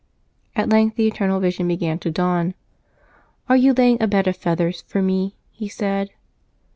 [0.55, 2.55] At length the eternal vision began to dawn."
[3.49, 6.09] Are you laying a bed of feathers for me?" he said.